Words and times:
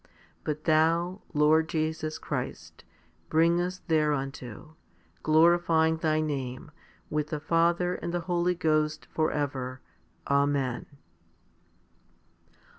But 0.43 0.63
Thou, 0.63 1.21
Lord 1.31 1.69
Jesus 1.69 2.17
Christ, 2.17 2.83
bring 3.29 3.61
us 3.61 3.83
thereunto, 3.87 4.75
glorifying 5.21 5.97
Thy 5.97 6.21
name, 6.21 6.71
with 7.11 7.27
the 7.27 7.39
Father 7.39 7.93
and 7.93 8.11
the 8.11 8.21
Holy 8.21 8.55
Ghost, 8.55 9.05
for 9.13 9.31
ever. 9.31 9.79
Amen. 10.27 10.87